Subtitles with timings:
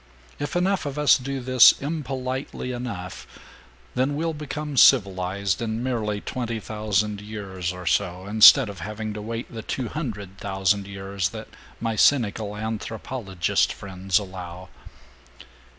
[0.39, 3.27] If enough of us do this impolitely enough,
[3.93, 9.21] then we'll become civilized in merely twenty thousand years or so, instead of having to
[9.21, 14.69] wait the two hundred thousand years that my cynical anthropologist friends allow.